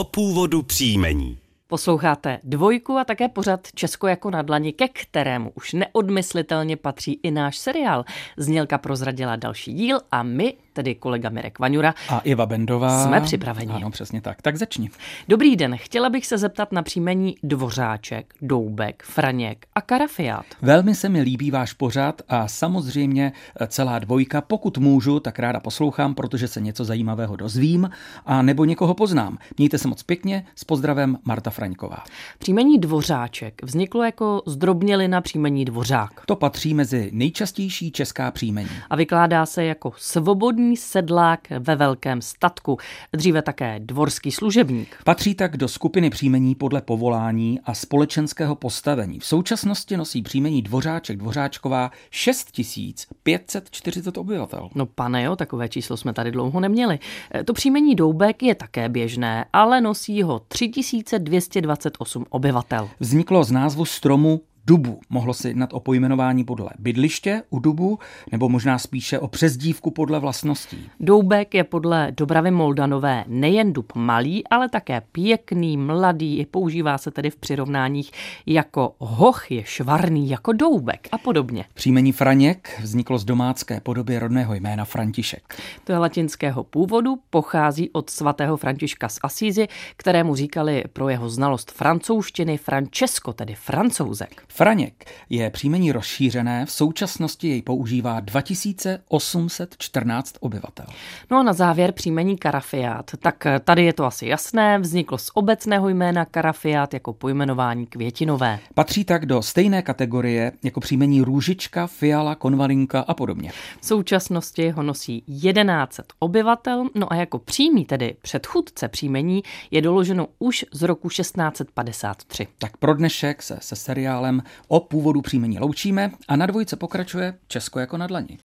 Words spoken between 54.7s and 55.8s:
No pane jo, takové